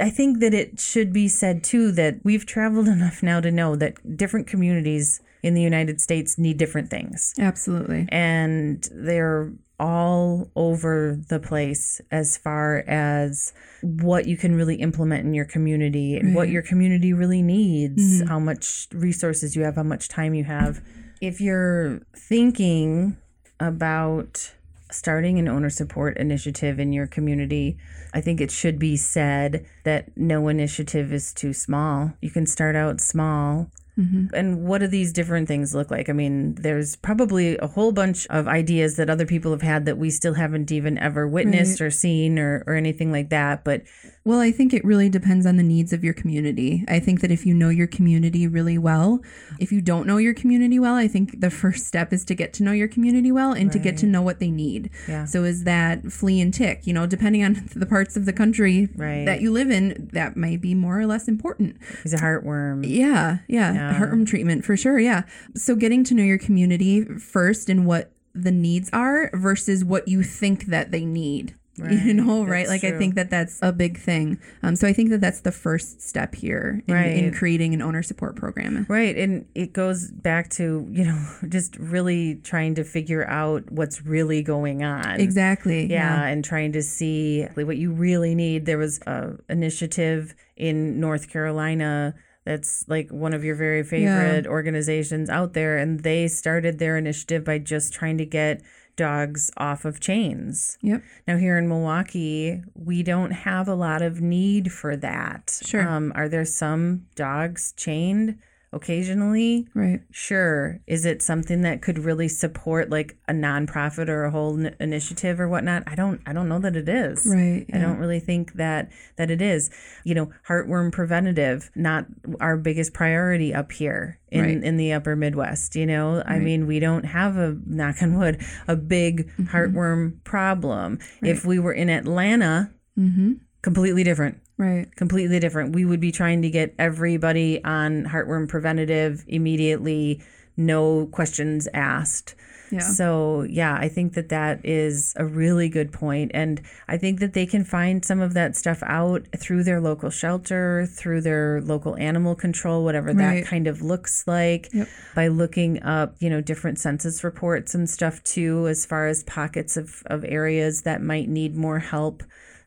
[0.00, 3.76] I think that it should be said too that we've traveled enough now to know
[3.76, 7.34] that different communities in the United States need different things.
[7.38, 8.06] Absolutely.
[8.10, 13.52] And they're all over the place as far as
[13.82, 18.38] what you can really implement in your community and what your community really needs, how
[18.38, 20.80] much resources you have, how much time you have.
[21.20, 23.16] If you're thinking
[23.62, 24.52] about
[24.90, 27.78] starting an owner support initiative in your community,
[28.12, 32.12] I think it should be said that no initiative is too small.
[32.20, 33.70] You can start out small.
[33.98, 34.34] Mm-hmm.
[34.34, 36.08] And what do these different things look like?
[36.08, 39.98] I mean, there's probably a whole bunch of ideas that other people have had that
[39.98, 43.64] we still haven't even ever witnessed or seen or, or anything like that.
[43.64, 43.82] But
[44.24, 46.84] Well, I think it really depends on the needs of your community.
[46.86, 49.20] I think that if you know your community really well,
[49.58, 52.52] if you don't know your community well, I think the first step is to get
[52.54, 54.90] to know your community well and to get to know what they need.
[55.08, 55.24] Yeah.
[55.24, 58.88] So is that flea and tick, you know, depending on the parts of the country
[58.96, 59.24] Right.
[59.24, 61.76] that you live in, that might be more or less important.
[62.04, 62.84] he's a heartworm.
[62.88, 65.00] Yeah, yeah, heartworm treatment for sure.
[65.00, 65.22] Yeah.
[65.56, 70.22] So getting to know your community first and what the needs are versus what you
[70.22, 71.56] think that they need.
[71.90, 72.66] You know, right?
[72.66, 74.38] that's Like I think that that's a big thing.
[74.62, 78.02] Um, so I think that that's the first step here in, in creating an owner
[78.02, 78.86] support program.
[78.88, 79.16] Right.
[79.16, 84.42] And it goes back to, you know, just really trying to figure out what's really
[84.42, 85.20] going on.
[85.20, 85.86] Exactly.
[85.86, 88.66] Yeah, and trying to see what you really need.
[88.66, 92.14] There was a initiative in North Carolina
[92.44, 97.44] that's like one of your very favorite organizations out there, and they started their initiative
[97.44, 98.62] by just trying to get
[99.02, 100.78] dogs off of chains.
[100.80, 101.02] Yep.
[101.26, 105.58] Now, here in Milwaukee, we don't have a lot of need for that.
[105.64, 105.88] Sure.
[105.88, 108.38] Um, are there some dogs chained
[108.72, 109.68] occasionally?
[109.74, 110.00] Right.
[110.10, 110.80] Sure.
[110.86, 115.40] Is it something that could really support like a nonprofit or a whole n- initiative
[115.40, 115.84] or whatnot?
[115.86, 116.20] I don't.
[116.26, 117.26] I don't know that it is.
[117.26, 117.66] Right.
[117.72, 119.70] I don't really think that that it is.
[120.04, 122.06] You know, heartworm preventative not
[122.40, 124.62] our biggest priority up here in Right.
[124.62, 125.76] in the upper Midwest.
[125.76, 129.44] You know, I mean, we don't have a knock on wood a big Mm-hmm.
[129.56, 130.98] heartworm problem.
[131.22, 133.32] If we were in Atlanta, Mm-hmm.
[133.62, 134.94] Completely different Right.
[134.96, 135.74] completely different.
[135.74, 140.20] We would be trying to get everybody on heartworm preventative immediately,
[140.56, 142.34] no questions asked.
[142.70, 142.78] Yeah.
[142.80, 146.30] So, yeah, I think that that is a really good point.
[146.32, 150.08] And I think that they can find some of that stuff out through their local
[150.08, 153.42] shelter, through their local animal control, whatever Right.
[153.42, 154.88] that kind of looks like, Yep.
[155.14, 159.76] by looking up, you know, different census reports and stuff too, as far as pockets
[159.76, 162.22] of, of areas that might need more help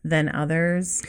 [0.10, 1.04] than others.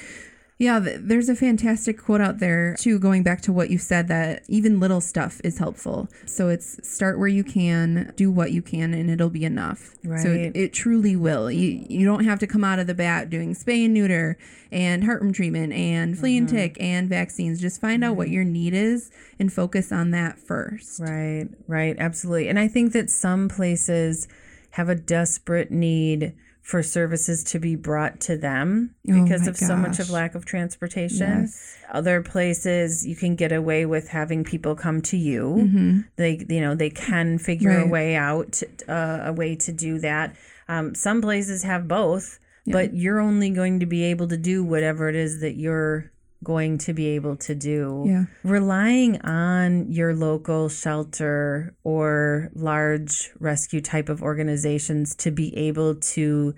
[0.59, 4.43] Yeah, there's a fantastic quote out there too, going back to what you said that
[4.49, 6.09] even little stuff is helpful.
[6.25, 9.95] So it's start where you can, do what you can, and it'll be enough.
[10.03, 10.27] So Right.
[10.27, 11.51] it, it truly will.
[11.51, 14.39] You you don't have to come out of the bat doing spay and neuter
[14.73, 16.57] and heartworm treatment and flea and mm-hmm.
[16.57, 17.61] tick and vaccines.
[17.61, 18.35] Just find out what mm-hmm.
[18.35, 21.01] your need is and focus on that first.
[21.01, 22.49] Right, right, absolutely.
[22.49, 24.27] And I think that some places
[24.71, 26.35] have a desperate need
[26.67, 30.35] for services to be brought to them Oh because my of so much of lack
[30.35, 31.43] of transportation.
[31.43, 31.77] Yes.
[31.93, 35.59] Other places you can get away with having people come to you.
[35.61, 36.01] Mm-hmm.
[36.17, 40.35] They, you know, they can figure a way out, uh, a way to do that.
[40.67, 45.09] Um, some places have both, but you're only going to be able to do whatever
[45.09, 46.11] it is that you're
[46.53, 48.25] going to be able to do Yeah.
[48.57, 56.55] relying on your local shelter or large rescue type of organizations to be able to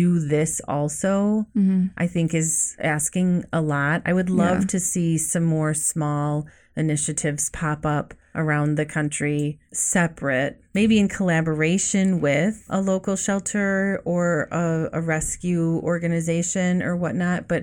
[0.00, 1.86] do this also Mm-hmm.
[2.04, 4.66] i think is asking a lot i would love Yeah.
[4.74, 12.06] to see some more small initiatives pop up around the country separate maybe in collaboration
[12.28, 14.24] with a local shelter or
[14.64, 17.62] a, a rescue organization or whatnot but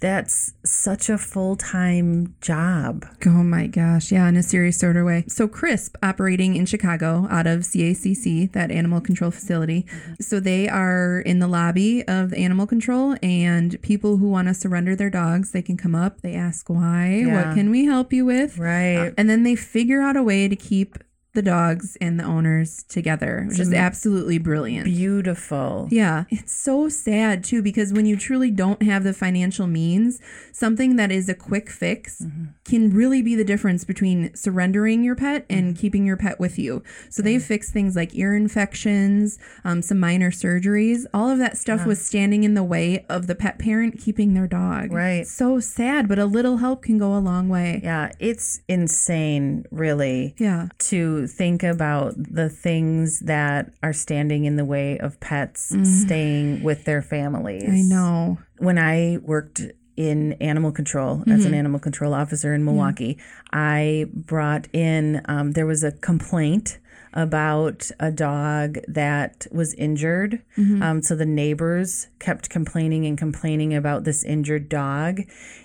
[0.00, 4.12] that's such a full-time job Oh my gosh.
[4.12, 5.24] Yeah, in a serious sort of way.
[5.28, 9.86] So, CRISP operating in Chicago out of CACC, that animal control facility.
[10.20, 14.54] So, they are in the lobby of the animal control, and people who want to
[14.54, 17.34] surrender their dogs, they can come up, they ask why, Yeah.
[17.48, 18.58] what can we help you with?
[18.58, 20.98] right And then they figure out a way to keep
[21.38, 24.86] the dogs and the owners together, which is absolutely brilliant.
[24.86, 30.18] beautiful Yeah, it's so sad too because when you truly don't have the financial means,
[30.52, 32.24] something that is a quick fix
[32.64, 36.82] can really be the difference between surrendering your pet and keeping your pet with you.
[37.08, 41.04] So they've fixed things like ear infections, um, some minor surgeries.
[41.14, 44.48] All of that stuff was standing in the way of the pet parent keeping their
[44.48, 44.92] dog.
[44.92, 45.26] Right.
[45.26, 47.80] So sad, but a little help can go a long way.
[47.84, 50.68] yeah it's insane really Yeah.
[50.90, 56.84] to think about the things that are standing in the way of pets staying with
[56.84, 57.68] their families.
[57.68, 58.38] I know.
[58.58, 59.60] When I worked
[59.96, 63.18] in animal control as an animal control officer in Milwaukee,
[63.52, 66.78] I brought in, um, there was a complaint
[67.18, 70.40] about a dog that was injured.
[70.56, 75.22] Um, so the neighbors kept complaining and complaining about this injured dog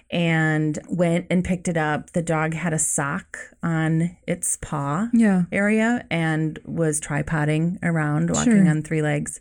[0.10, 2.12] and went and picked it up.
[2.14, 5.44] The dog had a sock on its paw Yeah.
[5.52, 8.68] area and was tripoding around, walking Sure.
[8.70, 9.40] on three legs.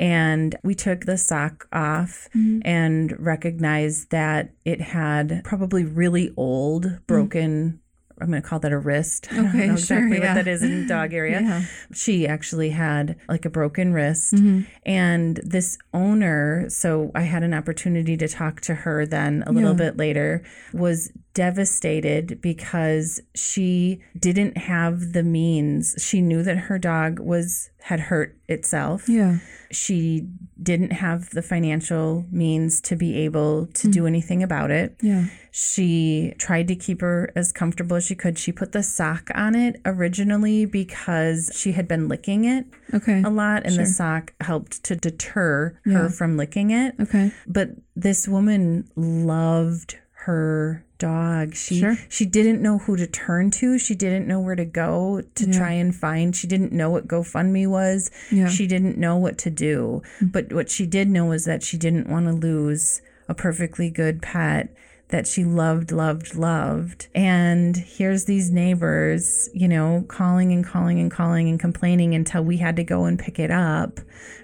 [0.00, 2.60] And we took the sock off Mm-hmm.
[2.64, 7.80] and recognized that it had probably really old, broken.
[8.20, 9.28] I'm going to call that a wrist.
[9.32, 9.48] I don't.
[9.48, 10.34] Okay, know sure, exactly yeah.
[10.34, 11.40] what that is in dog area.
[11.40, 11.62] Yeah.
[11.92, 14.34] She actually had like a broken wrist.
[14.34, 14.62] Mm-hmm.
[14.86, 19.70] And this owner, so I had an opportunity to talk to her then a little
[19.70, 19.76] Yeah.
[19.76, 25.94] bit later, was devastated because she didn't have the means.
[25.98, 29.08] She knew that her dog was had hurt itself.
[29.08, 29.38] Yeah.
[29.70, 30.26] She
[30.62, 34.06] didn't have the financial means to be able to do mm.
[34.08, 34.96] anything about it.
[35.02, 35.26] Yeah.
[35.50, 38.38] She tried to keep her as comfortable as she could.
[38.38, 43.22] She put the sock on it originally because she had been licking it Okay.
[43.22, 43.84] a lot, and Sure.
[43.84, 45.94] the sock helped to deter Yeah.
[45.98, 46.94] her from licking it.
[47.00, 47.32] Okay.
[47.46, 51.54] But this woman loved her dog.
[51.54, 51.96] She Sure.
[52.08, 53.78] she didn't know who to turn to.
[53.78, 55.58] She didn't know where to go to Yeah.
[55.58, 56.34] try and find.
[56.34, 58.10] She didn't know what GoFundMe was.
[58.30, 58.48] Yeah.
[58.48, 60.02] She didn't know what to do.
[60.20, 60.32] Mm.
[60.32, 64.22] But what she did know was that she didn't want to lose a perfectly good
[64.22, 64.68] pet
[65.10, 67.06] that she loved, loved, loved.
[67.14, 72.58] And here's these neighbors, you know, calling and calling and calling and complaining until we
[72.58, 74.00] had to go and pick it up,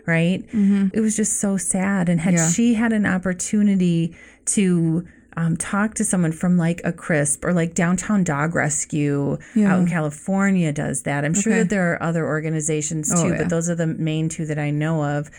[0.07, 0.43] right?
[0.53, 0.87] Mm-hmm.
[0.95, 2.09] It was just so sad.
[2.09, 2.49] And had Yeah.
[2.49, 4.15] she had an opportunity
[4.47, 5.05] to
[5.37, 9.73] um, talk to someone from like a crisp or like downtown dog rescue Yeah.
[9.75, 11.63] out in california does that i'm sure Okay.
[11.63, 13.39] that there are other organizations too Oh, yeah.
[13.39, 15.31] but those are the main two that i know of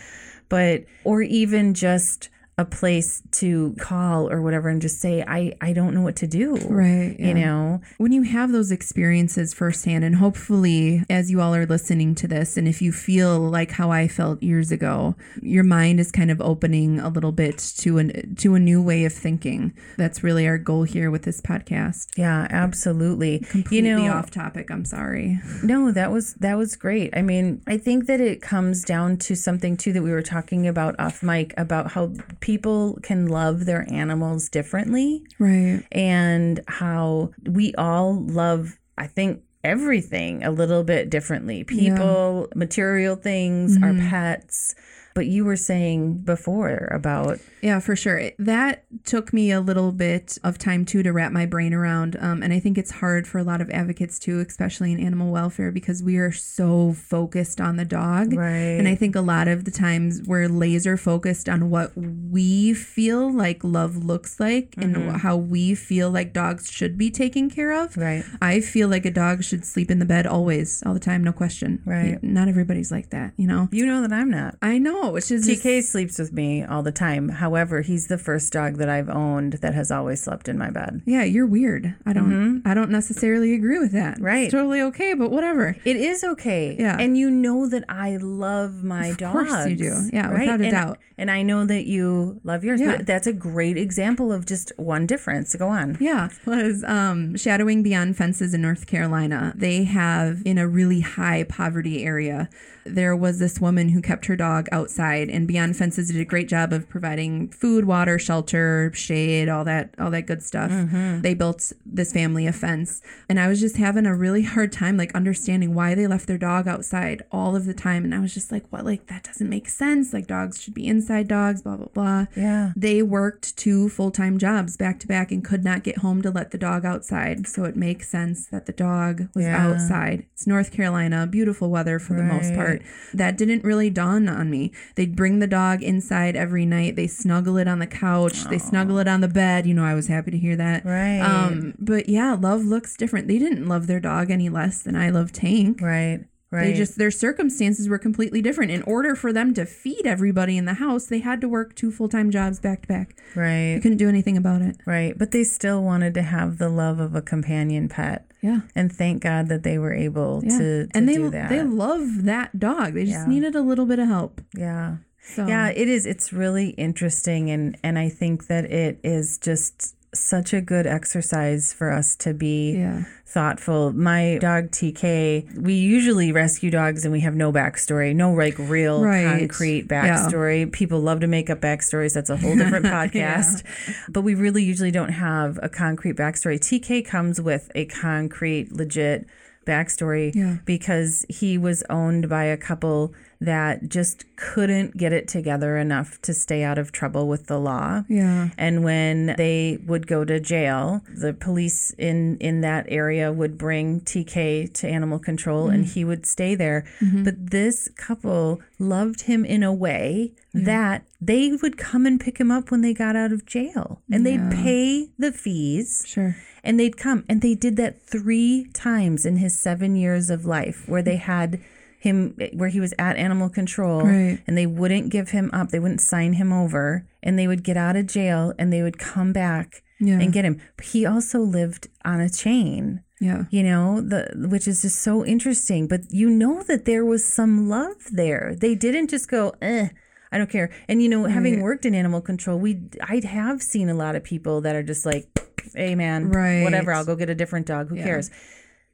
[0.48, 5.74] but or even just a place to call or whatever and just say i i
[5.74, 7.14] don't know what to do Right.
[7.18, 12.14] you know when you have those experiences firsthand, and hopefully, as you all are listening
[12.16, 16.10] to this, and if you feel like how I felt years ago, your mind is
[16.10, 19.74] kind of opening a little bit to an to a new way of thinking.
[19.98, 22.08] That's really our goal here with this podcast.
[22.16, 24.70] yeah absolutely Completely you know off topic.
[24.70, 25.38] I'm sorry.
[25.62, 27.16] No, that was that was great.
[27.16, 30.66] I mean, I think that it comes down to something too that we were talking
[30.66, 32.12] about off mic about how
[32.46, 35.82] people can love their animals differently Right.
[35.90, 41.64] and how we all love I think everything a little bit differently.
[41.64, 44.08] People, material things, our mm-hmm.
[44.08, 44.76] pets.
[45.16, 48.32] But you were saying before about Yeah, for sure.
[48.38, 52.16] That took me a little bit of time too to wrap my brain around.
[52.20, 55.32] Um, and I think it's hard for a lot of advocates too, especially in animal
[55.32, 58.34] welfare, because we are so focused on the dog.
[58.34, 58.76] Right.
[58.78, 63.32] And I think a lot of the times we're laser focused on what we feel
[63.32, 67.96] like love looks like and how we feel like dogs should be taken care of.
[67.96, 68.22] Right.
[68.42, 71.32] I feel like a dog should sleep in the bed always, all the time, no
[71.32, 71.82] question.
[71.86, 72.22] Right.
[72.22, 73.68] Not everybody's like that, you know?
[73.72, 74.56] you know that I'm not.
[74.62, 77.28] I know, which is just- TK sleeps with me all the time.
[77.28, 81.02] However, he's the first dog that I've owned that has always slept in my bed.
[81.06, 81.94] Yeah, you're weird.
[82.04, 84.16] I don't I don't necessarily agree with that.
[84.16, 84.24] Mm-hmm.
[84.24, 84.44] Right.
[84.44, 85.76] It's totally okay, but whatever.
[85.84, 86.76] It is okay.
[86.78, 86.96] Yeah.
[86.98, 89.50] And you know that I love my Of dogs.
[89.50, 90.10] course you do.
[90.12, 90.40] Yeah, right?
[90.40, 90.98] without a and, doubt.
[91.18, 92.80] And I know that you love yours.
[92.80, 92.98] Yeah.
[92.98, 95.54] That's a great example of just one difference.
[95.54, 95.96] Go on.
[96.00, 99.52] Yeah, was um, shadowing beyond fences in North Carolina.
[99.56, 102.48] They have in a really high poverty area.
[102.88, 106.48] There was this woman who kept her dog outside, and Beyond Fences did a great
[106.48, 110.70] job of providing food, water, shelter, shade, all that, all that good stuff.
[110.70, 111.22] Mm-hmm.
[111.22, 114.96] They built this family a fence, and I was just having a really hard time,
[114.96, 118.04] like understanding why they left their dog outside all of the time.
[118.04, 118.84] And I was just like, what?
[118.84, 120.12] Like that doesn't make sense.
[120.12, 121.62] Like dogs should be inside dogs.
[121.62, 122.26] Blah blah blah.
[122.36, 122.72] Yeah.
[122.76, 126.30] They worked two full time jobs back to back and could not get home to
[126.30, 127.46] let the dog outside.
[127.46, 129.56] So it makes sense that the dog was Yeah.
[129.66, 130.26] outside.
[130.32, 132.56] It's North Carolina, beautiful weather for the most Right.
[132.78, 133.14] Part.
[133.14, 134.72] That didn't really dawn on me.
[134.94, 136.96] They'd bring the dog inside every night.
[136.96, 138.44] They snuggle it on the couch.
[138.44, 139.66] They snuggle it on the bed.
[139.66, 140.84] You know, I was happy to hear that.
[140.84, 141.20] Right.
[141.20, 143.28] Um, but yeah, love looks different.
[143.28, 145.80] They didn't love their dog any less than I love Tank.
[145.80, 146.24] Right.
[146.50, 146.66] Right.
[146.66, 148.70] They just their circumstances were completely different.
[148.70, 151.90] In order for them to feed everybody in the house, they had to work two
[151.90, 153.20] full time jobs back to back.
[153.34, 153.74] Right.
[153.74, 154.76] They couldn't do anything about it.
[154.86, 155.18] Right.
[155.18, 158.30] But they still wanted to have the love of a companion pet.
[158.46, 158.60] Yeah.
[158.78, 160.58] And thank God that they were able Yeah.
[160.58, 161.48] to, to and they do that.
[161.50, 162.94] they love that dog.
[162.94, 163.34] They just Yeah.
[163.34, 164.40] needed a little bit of help.
[164.56, 164.96] yeah.
[165.34, 166.06] So Yeah, it is.
[166.06, 171.72] It's really interesting, and and I think that it is just such a good exercise
[171.78, 173.02] for us to be Yeah.
[173.26, 173.92] Thoughtful.
[173.92, 179.02] My dog TK, we usually rescue dogs and we have no backstory, no like real
[179.02, 179.24] Right.
[179.40, 180.04] concrete Yeah.
[180.16, 180.70] backstory.
[180.70, 182.14] People love to make up backstories.
[182.14, 183.62] That's a whole different podcast.
[184.08, 186.58] But we really usually don't have a concrete backstory.
[186.60, 189.26] TK comes with a concrete, legit
[189.66, 190.58] backstory Yeah.
[190.64, 196.32] because he was owned by a couple that just couldn't get it together enough to
[196.32, 198.04] stay out of trouble with the law.
[198.08, 198.50] Yeah.
[198.56, 204.00] And when they would go to jail, the police in in that area would bring
[204.00, 205.92] TK to animal control and mm.
[205.92, 206.86] he would stay there.
[207.00, 207.24] Mm-hmm.
[207.24, 212.50] But this couple loved him in a way that they would come and pick him
[212.50, 214.00] up when they got out of jail.
[214.10, 216.36] And they'd pay the fees Sure.
[216.64, 220.88] and they'd come and they did that three times in his seven years of life
[220.88, 221.60] where they had
[221.98, 224.38] him where he was at animal control Right.
[224.46, 227.76] and they wouldn't give him up they wouldn't sign him over and they would get
[227.76, 230.20] out of jail and they would come back Yeah.
[230.20, 233.44] and get him but he also lived on a chain Yeah.
[233.50, 237.68] you know the which is just so interesting but you know that there was some
[237.68, 239.88] love there they didn't just go eh
[240.32, 240.70] I don't care.
[240.88, 241.62] And you know, having Right.
[241.62, 245.06] worked in animal control, we I have seen a lot of people that are just
[245.06, 245.24] like,
[245.72, 246.62] "Hey man, Right.
[246.64, 247.88] whatever, I'll go get a different dog.
[247.88, 248.04] Who Yeah.
[248.04, 248.30] cares?"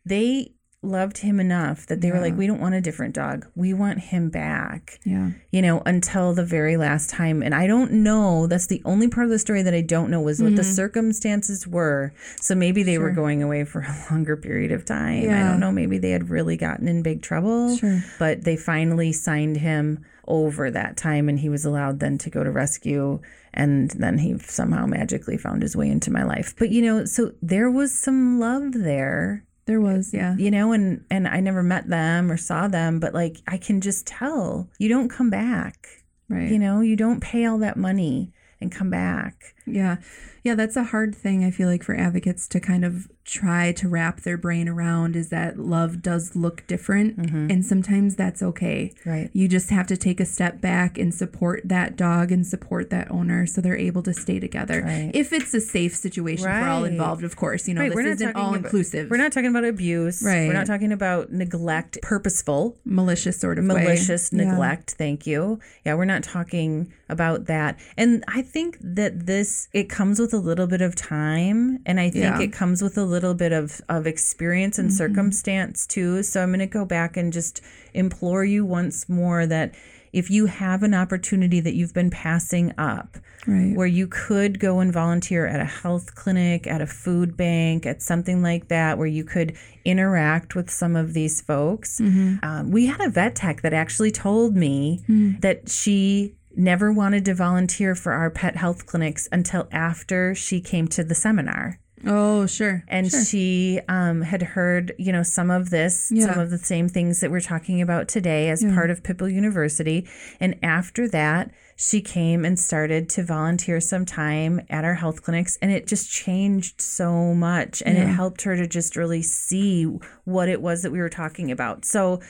[0.05, 3.47] They loved him enough that they were like, "We don't want a different dog.
[3.55, 5.31] We want him back." Yeah.
[5.51, 7.43] you know, until the very last time.
[7.43, 10.21] And I don't know, that's the only part of the story that I don't know
[10.21, 12.13] was what the circumstances were.
[12.41, 13.21] So maybe they were Mm-hmm.
[13.23, 15.25] Going away for a longer period of time.
[15.25, 15.45] Yeah.
[15.47, 15.71] I don't know.
[15.73, 17.77] Maybe they had really gotten in big trouble.
[17.77, 18.03] Sure.
[18.19, 22.43] But they finally signed him over that time and he was allowed then to go
[22.45, 23.21] to rescue
[23.53, 26.55] and then he somehow magically found his way into my life.
[26.59, 30.35] But you know, so there was some love there There was, yeah.
[30.37, 33.81] you know and and i never met them or saw them but like i can
[33.81, 35.89] just tell you don't come back
[36.29, 36.51] Right.
[36.51, 39.97] you know you don't pay all that money and come back Yeah.
[40.45, 43.89] Yeah, that's a hard thing I feel like for advocates to kind of try to
[43.89, 47.49] wrap their brain around is that love does look different mm-hmm.
[47.49, 48.93] and sometimes that's okay.
[49.07, 49.31] Right.
[49.33, 53.09] You just have to take a step back and support that dog and support that
[53.13, 54.83] owner so they're able to stay together.
[54.83, 55.13] Right.
[55.15, 57.69] If it's a safe situation for all involved, of course.
[57.69, 59.11] You know, Right, this isn't talking all inclusive.
[59.11, 60.49] we're not talking about abuse Right.
[60.49, 63.85] we're not talking about neglect purposeful malicious sort of way.
[63.85, 64.45] malicious Yeah.
[64.45, 69.89] neglect thank you yeah we're not talking about that and i think that this it
[69.89, 72.33] comes with a little bit of time and i think Yeah.
[72.35, 72.43] Mm-hmm.
[72.43, 76.61] it comes with a little bit of of experience and circumstance too so i'm going
[76.61, 77.61] to go back and just
[77.95, 79.75] implore you once more that
[80.13, 83.75] if you have an opportunity that you've been passing up Right.
[83.75, 88.01] where you could go and volunteer at a health clinic, at a food bank, at
[88.01, 92.01] something like that, where you could interact with some of these folks.
[92.01, 95.03] Um, we had a vet tech that actually told me
[95.41, 100.89] that she never wanted to volunteer for our pet health clinics until after she came
[100.89, 102.83] to the seminar Oh, sure.
[102.89, 103.25] and sure.
[103.25, 106.27] she um, had heard you know some of this Yeah.
[106.33, 110.09] some of the same things that we're talking about today as part of Pitbull University
[110.41, 115.57] and after that she came and started to volunteer some time at our health clinics
[115.63, 119.85] and it just changed so much and it helped her to just really see
[120.25, 122.21] what it was that we were talking about so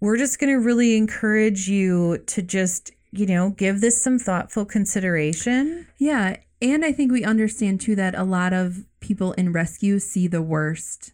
[0.00, 4.64] we're just going to really encourage you to just you know give this some thoughtful
[4.64, 6.36] consideration Yeah.
[6.60, 10.40] And I think we understand too that a lot of people in rescue see the
[10.40, 11.12] worst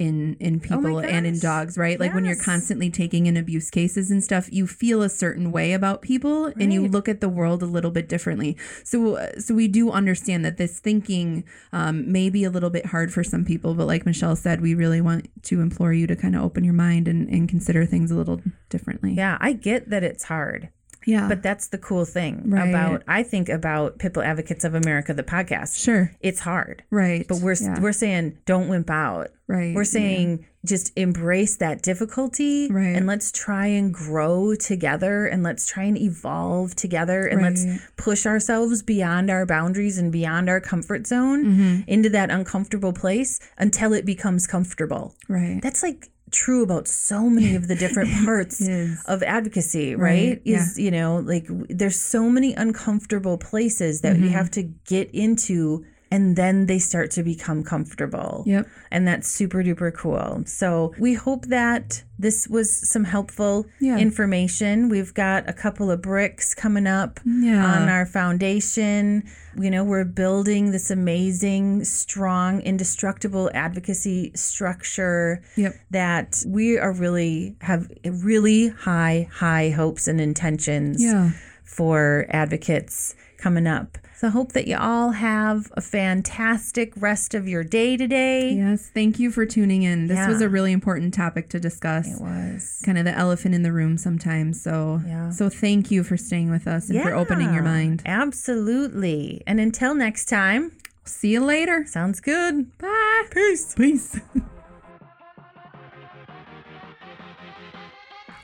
[0.00, 1.98] in in people and in dogs, right?
[1.98, 5.72] Like when you're constantly taking in abuse cases and stuff, you feel a certain way
[5.72, 8.56] about people and you look at the world a little bit differently.
[8.84, 12.86] So uh, so we do understand that this thinking um, may be a little bit
[12.86, 16.16] hard for some people, but like Michelle said, we really want to implore you to
[16.16, 19.12] kind of open your mind and, and consider things a little differently.
[19.14, 20.70] yeah i get that it's hard
[21.06, 21.28] Yeah.
[21.28, 22.68] But that's the cool thing Right.
[22.68, 25.82] about I think about Pitbull Advocates of America, the podcast.
[25.82, 26.12] sure.
[26.20, 26.82] It's hard.
[26.90, 27.26] Right.
[27.28, 27.80] But we're Yeah.
[27.80, 29.28] we're saying don't wimp out.
[29.46, 29.74] right.
[29.74, 32.94] We're saying just embrace that difficulty Right.
[32.96, 37.64] and let's try and grow together and let's try and evolve together and let's
[37.96, 41.80] push ourselves beyond our boundaries and beyond our comfort zone Mm-hmm.
[41.86, 45.14] into that uncomfortable place until it becomes comfortable.
[45.28, 45.60] right.
[45.62, 48.60] That's like true about so many of the different parts
[49.06, 50.42] of advocacy, Right, right?
[50.44, 54.24] Is, you know, like there's so many uncomfortable places that Mm-hmm.
[54.24, 58.42] you have to get into and then they start to become comfortable.
[58.46, 58.66] Yep.
[58.90, 60.42] And that's super duper cool.
[60.46, 63.98] So we hope that this was some helpful Yeah.
[63.98, 64.88] information.
[64.88, 67.64] We've got a couple of bricks coming up Yeah.
[67.64, 69.24] on our foundation.
[69.56, 75.74] You know, we're building this amazing, strong, indestructible advocacy structure Yep.
[75.90, 81.30] that we are really have really high, high hopes and intentions Yeah.
[81.64, 83.98] for advocates coming up.
[84.18, 88.50] So I hope that you all have a fantastic rest of your day today.
[88.52, 88.90] Yes.
[88.92, 90.08] Thank you for tuning in.
[90.08, 92.08] This was a really important topic to discuss.
[92.08, 92.82] It was.
[92.84, 94.60] Kind of the elephant in the room sometimes.
[94.60, 95.30] So, Yeah.
[95.30, 98.02] so thank you for staying with us and for opening your mind.
[98.06, 99.40] Absolutely.
[99.46, 100.72] And until next time,
[101.04, 101.86] See you later.
[101.86, 102.76] sounds good.
[102.78, 103.22] Bye.
[103.30, 103.72] Peace.
[103.76, 104.18] Peace.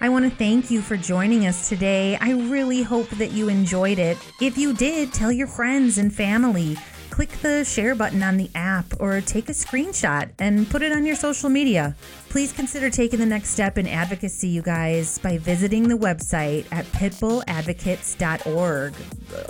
[0.05, 2.19] I want to thank you for joining us today.
[2.21, 4.19] I really hope that you enjoyed it.
[4.39, 6.77] If you did, tell your friends and family.
[7.09, 11.07] Click the share button on the app or take a screenshot and put it on
[11.07, 11.97] your social media.
[12.29, 16.85] Please consider taking the next step in advocacy, you guys, by visiting the website at
[16.93, 18.95] pitbulladvocates.org.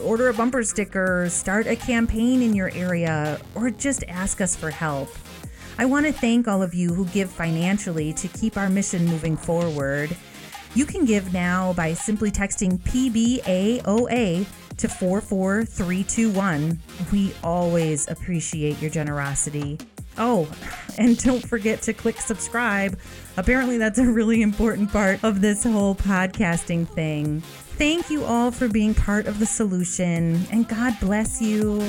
[0.05, 4.71] Order a bumper sticker, start a campaign in your area, or just ask us for
[4.71, 5.09] help.
[5.79, 9.37] I want to thank all of you who give financially to keep our mission moving
[9.37, 10.17] forward.
[10.75, 14.47] You can give now by simply texting PBAOA
[14.77, 16.81] to 44321.
[17.13, 19.79] We always appreciate your generosity.
[20.19, 20.51] Oh,
[20.99, 22.99] and don't forget to click subscribe.
[23.37, 27.41] Apparently, that's a really important part of this whole podcasting thing.
[27.41, 31.89] Thank you all for being part of the solution, and God bless you.